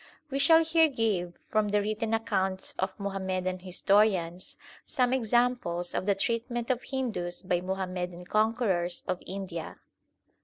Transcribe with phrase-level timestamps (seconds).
[0.31, 6.07] We shall here give, from the written accounts of Muham madan historians, some examples of
[6.07, 9.77] the treatment of Hindus by Muhammadan conquerors of India.